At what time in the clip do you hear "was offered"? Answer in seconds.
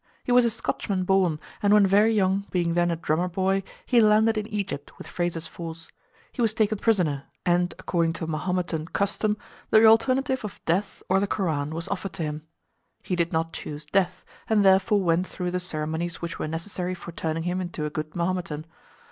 11.69-12.13